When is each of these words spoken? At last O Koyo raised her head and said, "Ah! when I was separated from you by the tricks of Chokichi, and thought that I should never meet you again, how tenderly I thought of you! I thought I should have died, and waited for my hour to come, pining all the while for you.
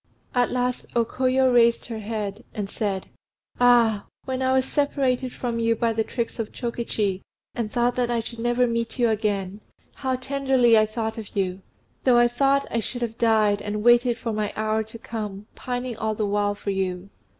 At 0.33 0.49
last 0.49 0.87
O 0.95 1.05
Koyo 1.05 1.53
raised 1.53 1.85
her 1.85 1.99
head 1.99 2.43
and 2.55 2.71
said, 2.71 3.07
"Ah! 3.59 4.07
when 4.25 4.41
I 4.41 4.51
was 4.51 4.65
separated 4.65 5.31
from 5.31 5.59
you 5.59 5.75
by 5.75 5.93
the 5.93 6.03
tricks 6.03 6.39
of 6.39 6.51
Chokichi, 6.51 7.21
and 7.53 7.71
thought 7.71 7.95
that 7.97 8.09
I 8.09 8.19
should 8.19 8.39
never 8.39 8.65
meet 8.65 8.97
you 8.97 9.09
again, 9.09 9.61
how 9.93 10.15
tenderly 10.15 10.75
I 10.75 10.87
thought 10.87 11.19
of 11.19 11.35
you! 11.37 11.61
I 12.03 12.27
thought 12.27 12.65
I 12.71 12.79
should 12.79 13.03
have 13.03 13.19
died, 13.19 13.61
and 13.61 13.83
waited 13.83 14.17
for 14.17 14.33
my 14.33 14.51
hour 14.55 14.81
to 14.81 14.97
come, 14.97 15.45
pining 15.53 15.95
all 15.97 16.15
the 16.15 16.25
while 16.25 16.55
for 16.55 16.71
you. 16.71 17.11